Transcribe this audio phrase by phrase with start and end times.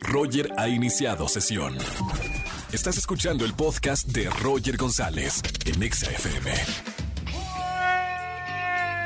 [0.00, 1.76] Roger ha iniciado sesión.
[2.72, 6.50] Estás escuchando el podcast de Roger González en Exa FM.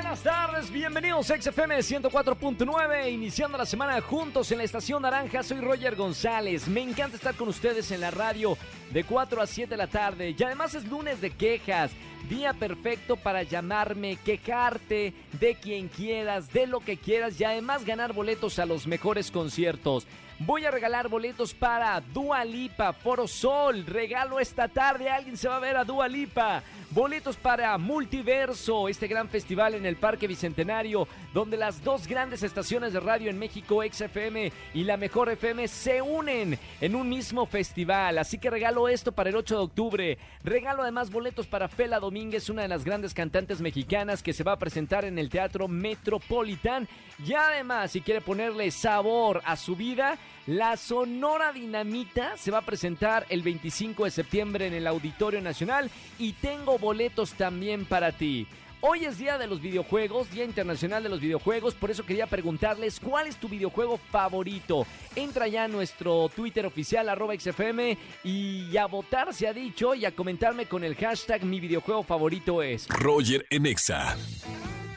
[0.03, 5.43] Buenas tardes, bienvenidos a XFM 104.9, iniciando la semana juntos en la estación naranja.
[5.43, 6.69] Soy Roger González.
[6.69, 8.57] Me encanta estar con ustedes en la radio
[8.93, 10.35] de 4 a 7 de la tarde.
[10.37, 11.93] Y además es lunes de quejas.
[12.29, 18.13] Día perfecto para llamarme, quejarte de quien quieras, de lo que quieras y además ganar
[18.13, 20.07] boletos a los mejores conciertos.
[20.45, 23.87] Voy a regalar boletos para Dua Lipa, Foro Sol.
[23.87, 26.65] Regalo esta tarde, alguien se va a ver a Dua Lipa.
[26.91, 32.93] Boletos para Multiverso, este gran festival en el Parque Bicentenario, donde las dos grandes estaciones
[32.93, 38.19] de radio en México, XFM y la Mejor FM, se unen en un mismo festival.
[38.19, 40.19] Así que regalo esto para el 8 de octubre.
[40.43, 44.53] Regalo además boletos para Fela Domínguez, una de las grandes cantantes mexicanas que se va
[44.53, 46.89] a presentar en el Teatro Metropolitan.
[47.25, 52.67] Y además, si quiere ponerle sabor a su vida, la Sonora Dinamita se va a
[52.67, 58.47] presentar el 25 de septiembre en el Auditorio Nacional y tengo boletos también para ti.
[58.81, 62.99] Hoy es Día de los Videojuegos, Día Internacional de los Videojuegos, por eso quería preguntarles
[62.99, 64.89] cuál es tu videojuego favorito.
[65.15, 70.05] Entra ya a nuestro Twitter oficial, arroba XFM, y a votar se ha dicho y
[70.05, 72.89] a comentarme con el hashtag mi videojuego favorito es.
[72.89, 74.17] Roger en Exa.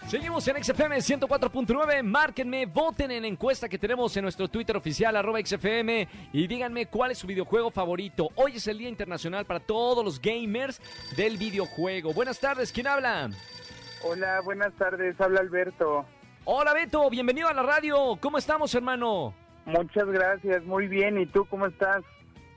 [0.08, 2.04] Seguimos en XFM 104.9.
[2.04, 6.86] Márquenme, voten en la encuesta que tenemos en nuestro Twitter oficial, arroba XFM, y díganme
[6.86, 8.30] cuál es su videojuego favorito.
[8.36, 10.80] Hoy es el Día Internacional para todos los gamers
[11.18, 12.14] del videojuego.
[12.14, 13.30] Buenas tardes, ¿quién habla?
[14.04, 16.06] Hola, buenas tardes, habla Alberto.
[16.44, 18.16] Hola Beto, bienvenido a la radio.
[18.22, 19.34] ¿Cómo estamos, hermano?
[19.66, 21.20] Muchas gracias, muy bien.
[21.20, 22.04] ¿Y tú cómo estás?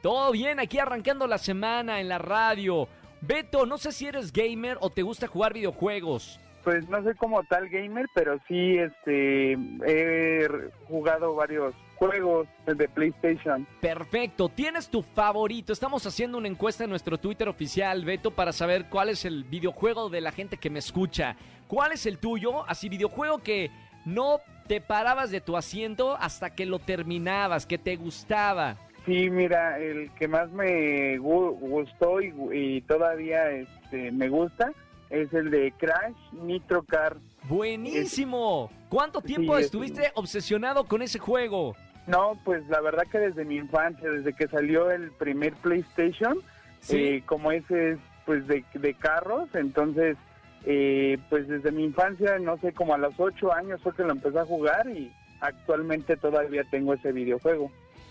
[0.03, 2.89] Todo bien, aquí arrancando la semana en la radio.
[3.23, 6.39] Beto, no sé si eres gamer o te gusta jugar videojuegos.
[6.65, 9.53] Pues no soy como tal gamer, pero sí este
[9.87, 10.49] he
[10.87, 13.67] jugado varios juegos de PlayStation.
[13.81, 15.73] Perfecto, ¿tienes tu favorito?
[15.73, 20.09] Estamos haciendo una encuesta en nuestro Twitter oficial, Beto, para saber cuál es el videojuego
[20.11, 21.37] de la gente que me escucha.
[21.67, 22.69] ¿Cuál es el tuyo?
[22.69, 23.71] Así, videojuego que
[24.05, 28.77] no te parabas de tu asiento hasta que lo terminabas, que te gustaba.
[29.07, 34.71] Sí, mira, el que más me gu- gustó y, y todavía este, me gusta
[35.11, 37.17] es el de Crash Nitro Car.
[37.45, 38.71] Buenísimo.
[38.89, 41.75] ¿Cuánto tiempo es- estuviste obsesionado con ese juego?
[42.07, 46.39] No, pues la verdad que desde mi infancia, desde que salió el primer PlayStation,
[46.81, 46.97] Sí.
[46.97, 50.17] eh, como ese es pues de, de carros, entonces
[50.65, 54.11] eh, pues desde mi infancia, no sé, como a los ocho años fue que lo
[54.13, 57.71] empecé a jugar y actualmente todavía tengo ese videojuego.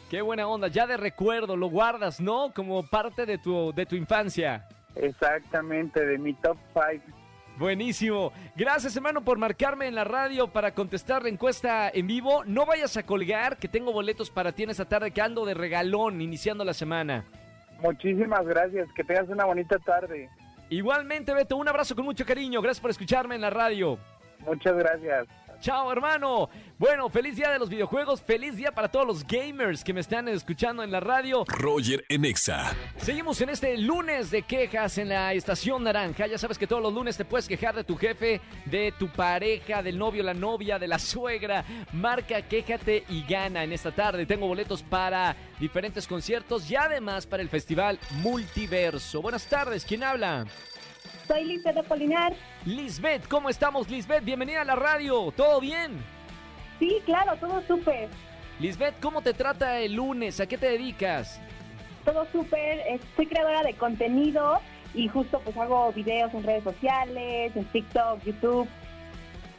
[0.09, 2.53] Qué buena onda, ya de recuerdo, lo guardas, ¿no?
[2.55, 4.65] Como parte de tu, de tu infancia.
[5.01, 7.17] Exactamente, de mi top 5.
[7.57, 8.31] Buenísimo.
[8.55, 12.43] Gracias, hermano, por marcarme en la radio para contestar la encuesta en vivo.
[12.45, 15.55] No vayas a colgar, que tengo boletos para ti en esta tarde que ando de
[15.55, 17.25] regalón iniciando la semana.
[17.81, 20.29] Muchísimas gracias, que tengas una bonita tarde.
[20.69, 22.61] Igualmente, Beto, un abrazo con mucho cariño.
[22.61, 23.97] Gracias por escucharme en la radio.
[24.45, 25.27] Muchas gracias.
[25.59, 26.49] Chao, hermano.
[26.77, 28.21] Bueno, feliz día de los videojuegos.
[28.21, 31.43] Feliz día para todos los gamers que me están escuchando en la radio.
[31.47, 32.75] Roger en Exa.
[32.97, 36.27] Seguimos en este lunes de quejas en la estación naranja.
[36.27, 39.81] Ya sabes que todos los lunes te puedes quejar de tu jefe, de tu pareja,
[39.81, 41.65] del novio, la novia, de la suegra.
[41.93, 44.25] Marca, quéjate y gana en esta tarde.
[44.25, 49.21] Tengo boletos para diferentes conciertos y además para el festival Multiverso.
[49.21, 50.45] Buenas tardes, ¿quién habla?
[51.27, 52.33] Soy Lisbeth Apolinar.
[52.65, 54.23] Lisbeth, ¿cómo estamos, Lisbeth?
[54.23, 55.31] Bienvenida a la radio.
[55.35, 56.01] ¿Todo bien?
[56.79, 58.07] Sí, claro, todo súper.
[58.59, 60.39] Lisbeth, ¿cómo te trata el lunes?
[60.39, 61.41] ¿A qué te dedicas?
[62.05, 62.99] Todo súper.
[63.15, 64.61] Soy creadora de contenido
[64.93, 68.69] y justo pues hago videos en redes sociales, en TikTok, YouTube.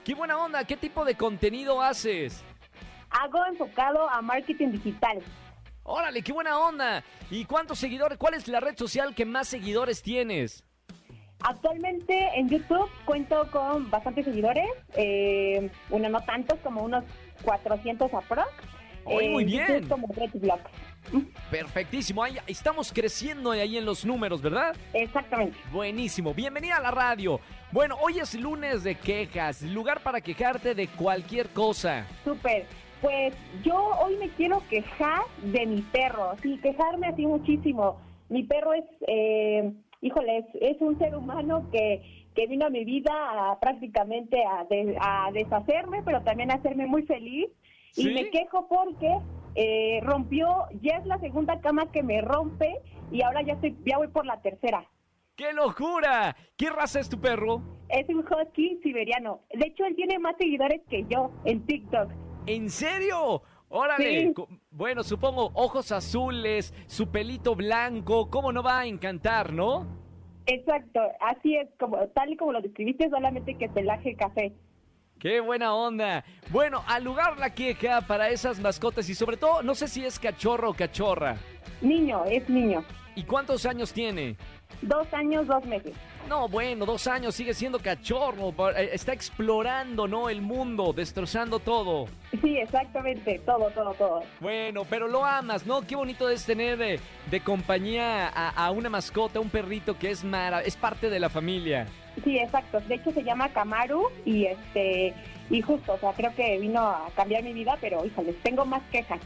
[0.05, 0.65] ¡Qué buena onda!
[0.65, 2.43] ¿Qué tipo de contenido haces?
[3.11, 5.19] Hago enfocado a marketing digital.
[5.83, 7.05] Órale, qué buena onda.
[7.31, 8.17] ¿Y cuántos seguidores?
[8.17, 10.65] ¿Cuál es la red social que más seguidores tienes?
[11.43, 14.67] Actualmente en YouTube cuento con bastantes seguidores,
[14.97, 17.05] eh, bueno, no tantos, como unos
[17.43, 18.49] 400 aprox.
[19.05, 19.89] Oye, muy En bien.
[19.89, 20.09] Como.
[21.51, 22.23] Perfectísimo.
[22.23, 24.77] Ahí estamos creciendo ahí en los números, ¿verdad?
[24.93, 25.57] Exactamente.
[25.73, 26.35] Buenísimo.
[26.35, 27.41] Bienvenida a la radio.
[27.73, 32.07] Bueno, hoy es lunes de quejas, lugar para quejarte de cualquier cosa.
[32.25, 32.67] Súper.
[33.01, 33.33] Pues
[33.63, 36.35] yo hoy me quiero quejar de mi perro.
[36.43, 38.01] Sí, quejarme así muchísimo.
[38.29, 43.13] Mi perro es, eh, híjole, es, un ser humano que, que vino a mi vida
[43.13, 47.49] a, prácticamente a, de- a deshacerme, pero también a hacerme muy feliz.
[47.93, 48.11] ¿Sí?
[48.11, 49.19] Y me quejo porque
[49.55, 52.81] eh, rompió, ya es la segunda cama que me rompe
[53.11, 54.87] y ahora ya, estoy, ya voy por la tercera.
[55.37, 56.37] ¡Qué locura!
[56.57, 57.63] ¿Qué raza es tu perro?
[57.89, 59.41] Es un husky siberiano.
[59.55, 62.11] De hecho, él tiene más seguidores que yo en TikTok.
[62.47, 63.43] ¿En serio?
[63.71, 64.35] Órale, Sí.
[64.71, 69.87] bueno, supongo ojos azules, su pelito blanco, ¿cómo no va a encantar, no?
[70.47, 74.55] Exacto, así es, como tal y como lo describiste, solamente que pelaje café.
[75.19, 76.25] Qué buena onda.
[76.51, 80.19] Bueno, al lugar la queja para esas mascotas y sobre todo, no sé si es
[80.19, 81.37] cachorro o cachorra.
[81.83, 82.85] Niño, es niño.
[83.15, 84.37] ¿Y cuántos años tiene?
[84.83, 85.95] Dos años, dos meses.
[86.29, 90.29] No, bueno, dos años, sigue siendo cachorro, eh, está explorando, ¿no?
[90.29, 92.07] El mundo, destrozando todo.
[92.43, 94.23] Sí, exactamente, todo, todo, todo.
[94.41, 95.81] Bueno, pero lo amas, ¿no?
[95.83, 97.01] Qué bonito es tener de,
[97.31, 101.29] de compañía a, a una mascota, un perrito que es mara, es parte de la
[101.29, 101.87] familia.
[102.23, 102.81] Sí, exacto.
[102.81, 105.15] De hecho se llama Kamaru y este
[105.51, 108.83] y justo, o sea, creo que vino a cambiar mi vida, pero híjoles, tengo más
[108.93, 109.21] quejas.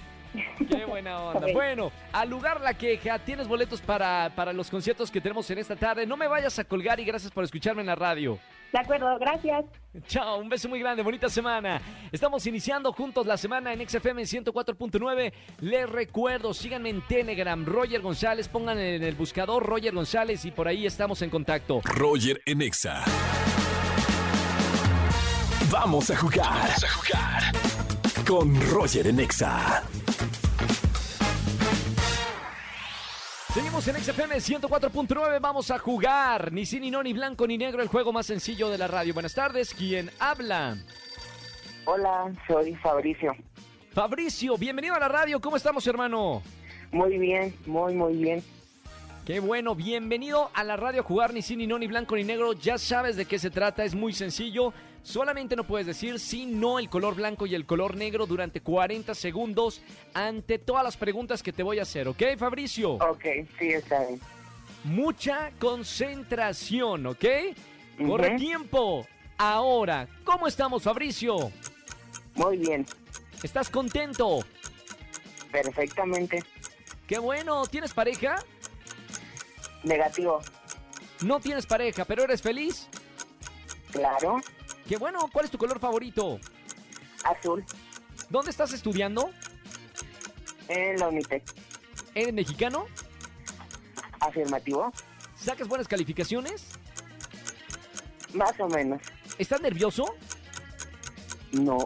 [0.69, 1.47] Qué buena onda.
[1.53, 5.77] Bueno, al lugar la queja, tienes boletos para, para los conciertos que tenemos en esta
[5.77, 6.07] tarde.
[6.07, 8.39] No me vayas a colgar y gracias por escucharme en la radio.
[8.73, 9.67] De acuerdo, gracias.
[10.07, 11.83] Chao, un beso muy grande, bonita semana.
[12.11, 15.33] Estamos iniciando juntos la semana en XFM 104.9.
[15.61, 20.69] Les recuerdo, síganme en Telegram, Roger González, pongan en el buscador Roger González y por
[20.69, 21.83] ahí estamos en contacto.
[21.85, 23.05] Roger en Exa.
[25.71, 26.49] Vamos a jugar.
[26.49, 27.53] Vamos a jugar.
[28.27, 29.83] Con Roger en Exa.
[33.63, 36.51] Seguimos en XFM 104.9, vamos a jugar.
[36.51, 39.15] Ni sí, ni no, ni blanco, ni negro, el juego más sencillo de la radio.
[39.15, 40.77] Buenas tardes, ¿quién habla?
[41.85, 43.37] Hola, soy Fabricio.
[43.93, 46.43] Fabricio, bienvenido a la radio, ¿cómo estamos, hermano?
[46.91, 48.43] Muy bien, muy, muy bien.
[49.25, 52.25] Qué bueno, bienvenido a la radio a jugar ni sí, ni no, ni blanco, ni
[52.25, 52.55] negro.
[52.55, 54.75] Ya sabes de qué se trata, es muy sencillo.
[55.03, 59.15] Solamente no puedes decir sí, no el color blanco y el color negro durante 40
[59.15, 59.83] segundos
[60.15, 62.93] ante todas las preguntas que te voy a hacer, ¿ok, Fabricio?
[62.95, 63.25] Ok,
[63.59, 64.21] sí, está bien.
[64.85, 67.25] Mucha concentración, ¿ok?
[68.07, 69.07] Corre tiempo.
[69.39, 71.51] Ahora, ¿cómo estamos, Fabricio?
[72.35, 72.87] Muy bien,
[73.43, 74.41] ¿Estás contento?
[75.51, 76.43] perfectamente.
[77.07, 78.37] Qué bueno, ¿tienes pareja?
[79.83, 80.41] Negativo,
[81.23, 82.89] No tienes pareja, pero eres feliz.
[83.91, 84.41] claro.
[84.89, 86.39] Qué bueno, ¿cuál es tu color favorito?
[87.25, 87.65] Azul,
[88.29, 89.31] ¿Dónde estás estudiando?
[90.69, 91.43] en la Unitec.
[92.15, 92.87] ¿Eres mexicano?
[94.21, 94.93] Afirmativo,
[95.37, 96.69] ¿Sacas buenas calificaciones?
[98.35, 99.01] más o menos.
[99.39, 100.15] ¿Estás nervioso?
[101.53, 101.77] No.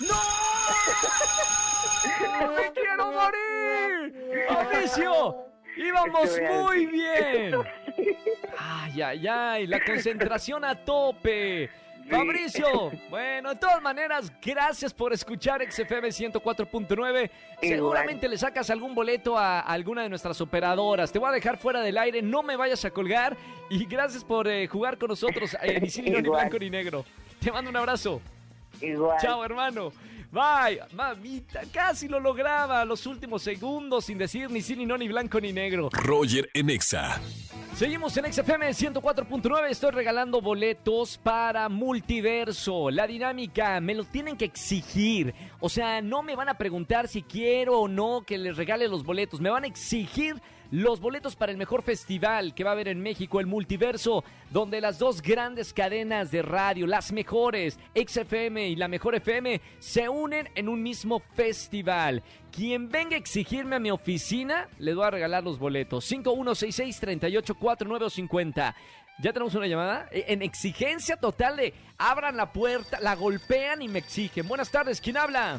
[2.56, 4.46] ¡Me quiero morir!
[4.48, 5.36] ¡Fabricio!
[5.76, 7.54] ¡Íbamos muy bien!
[8.58, 9.66] ¡Ay, ay, ay!
[9.66, 11.68] La concentración a tope.
[12.06, 12.12] Sí.
[12.12, 17.30] Fabricio, bueno, de todas maneras, gracias por escuchar XFM 104.9.
[17.60, 21.10] Seguramente le sacas algún boleto a alguna de nuestras operadoras.
[21.10, 23.36] Te voy a dejar fuera del aire, no me vayas a colgar.
[23.68, 27.04] Y gracias por eh, jugar con nosotros, eh, ni no, ni blanco ni negro.
[27.40, 28.20] Te mando un abrazo.
[28.80, 29.18] Igual.
[29.20, 29.92] Chao, hermano.
[30.30, 30.80] Bye.
[30.92, 32.84] Mamita, casi lo lograba.
[32.84, 35.88] Los últimos segundos sin decir ni sí, ni no, ni blanco, ni negro.
[35.92, 37.20] Roger en Exa.
[37.76, 39.68] Seguimos en XFM 104.9.
[39.68, 42.90] Estoy regalando boletos para Multiverso.
[42.90, 45.34] La dinámica me lo tienen que exigir.
[45.60, 49.04] O sea, no me van a preguntar si quiero o no que les regale los
[49.04, 49.42] boletos.
[49.42, 50.40] Me van a exigir
[50.70, 54.80] los boletos para el mejor festival que va a haber en México, el Multiverso, donde
[54.80, 60.48] las dos grandes cadenas de radio, las mejores, XFM y la Mejor FM, se unen
[60.54, 62.22] en un mismo festival.
[62.50, 66.10] Quien venga a exigirme a mi oficina, le voy a regalar los boletos.
[66.10, 68.74] 5166-384950.
[69.18, 70.08] ¿Ya tenemos una llamada?
[70.10, 74.46] Eh, En exigencia total de abran la puerta, la golpean y me exigen.
[74.46, 75.58] Buenas tardes, ¿quién habla?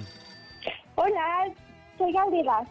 [0.95, 1.53] Hola,
[1.97, 2.67] soy Gabriela.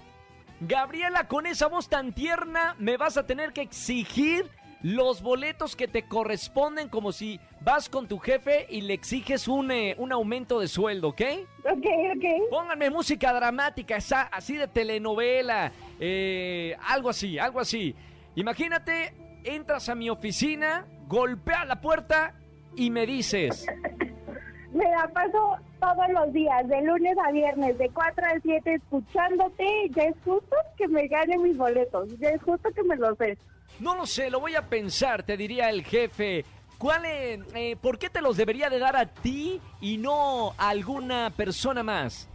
[0.60, 4.48] Gabriela, con esa voz tan tierna, me vas a tener que exigir
[4.82, 9.70] los boletos que te corresponden como si vas con tu jefe y le exiges un,
[9.70, 11.22] eh, un aumento de sueldo, ¿ok?
[11.64, 11.86] Ok,
[12.16, 12.50] ok.
[12.50, 17.94] Pónganme música dramática, esa- así de telenovela, eh, algo así, algo así.
[18.36, 22.34] Imagínate, entras a mi oficina, golpea la puerta
[22.76, 23.66] y me dices,
[24.72, 29.64] Me la paso todos los días, de lunes a viernes, de 4 a 7, escuchándote.
[29.90, 32.08] Ya es justo que me gane mis boletos.
[32.18, 33.38] Ya es justo que me los des.
[33.80, 36.44] no lo sé, lo voy a pensar, te diría el jefe.
[36.78, 40.68] ¿Cuál, eh, eh, ¿Por qué te los debería de dar a ti y no a
[40.68, 42.28] alguna persona más?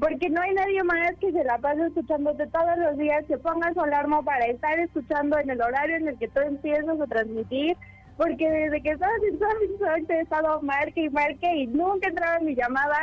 [0.00, 3.74] Porque no hay nadie más que se la pase escuchándote todos los días, que ponga
[3.74, 7.76] su alarma para estar escuchando en el horario en el que tú empiezas a transmitir.
[8.16, 9.38] Porque desde que estabas en
[9.78, 12.98] Samsung te he estado marque y marque y nunca entraba en mi llamada.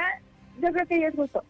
[0.61, 1.43] Yo creo que ya es justo.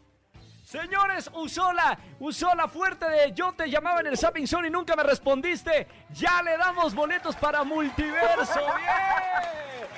[0.63, 4.71] Señores, usó la, usó la fuerte de yo te llamaba en el Zapping Zone y
[4.71, 5.87] nunca me respondiste.
[6.13, 8.59] Ya le damos boletos para Multiverso.
[8.77, 9.89] ¡Bien!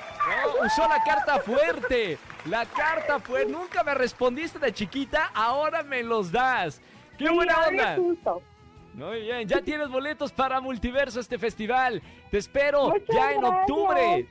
[0.44, 2.18] No, usó la carta fuerte.
[2.46, 6.80] La carta fue, nunca me respondiste de chiquita, ahora me los das.
[7.18, 7.96] ¡Qué buena onda!
[7.96, 8.42] justo.
[8.94, 12.02] Muy bien, ya tienes boletos para Multiverso este festival.
[12.30, 13.60] Te espero Muchas ya en gracias.
[13.60, 14.28] octubre.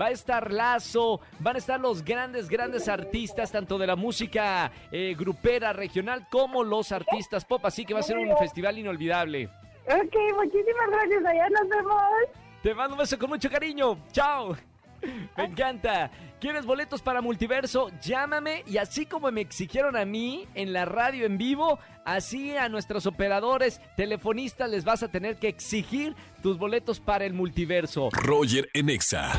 [0.00, 4.72] Va a estar Lazo, van a estar los grandes, grandes artistas, tanto de la música
[4.90, 9.50] eh, grupera regional como los artistas pop, así que va a ser un festival inolvidable.
[9.86, 11.24] Ok, muchísimas gracias.
[11.26, 12.02] Allá nos vemos.
[12.62, 13.98] Te mando un beso con mucho cariño.
[14.12, 14.56] Chao.
[15.36, 16.10] Me encanta.
[16.40, 17.90] ¿Quieres boletos para Multiverso?
[18.02, 22.68] Llámame y así como me exigieron a mí en la radio en vivo, así a
[22.68, 28.08] nuestros operadores, telefonistas les vas a tener que exigir tus boletos para el Multiverso.
[28.12, 29.30] Roger en Exa.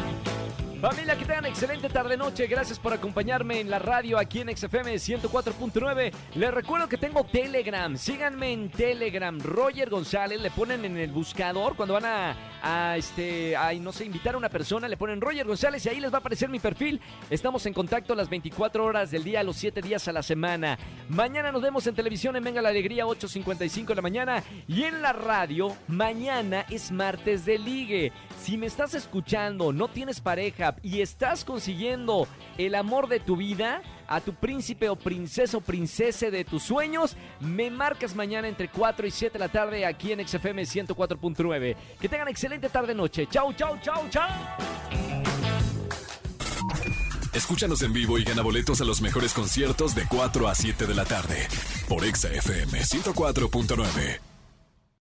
[0.84, 2.46] Familia, que tengan excelente tarde-noche.
[2.48, 6.12] Gracias por acompañarme en la radio aquí en XFM 104.9.
[6.36, 7.96] Les recuerdo que tengo Telegram.
[7.96, 9.40] Síganme en Telegram.
[9.40, 14.06] Roger González le ponen en el buscador cuando van a, a, este, a, no sé,
[14.06, 16.60] invitar a una persona, le ponen Roger González y ahí les va a aparecer mi
[16.60, 17.00] perfil.
[17.30, 20.80] Estamos en contacto las 24 horas del día, los 7 días a la semana.
[21.10, 24.44] Mañana nos vemos en televisión en Venga la Alegría, 8.55 de la mañana.
[24.68, 28.14] Y en la radio, mañana es martes de ligue.
[28.40, 32.28] Si me estás escuchando, no tienes pareja y estás consiguiendo
[32.58, 37.16] el amor de tu vida, a tu príncipe o princesa o princesa de tus sueños,
[37.40, 41.76] me marcas mañana entre 4 y 7 de la tarde aquí en XFM 104.9.
[42.00, 43.28] Que tengan excelente tarde-noche.
[43.30, 44.30] Chau, chau, chau, chau.
[47.34, 50.94] Escúchanos en vivo y gana boletos a los mejores conciertos de 4 a 7 de
[50.94, 51.48] la tarde
[51.90, 54.33] por Exa FM 104.9.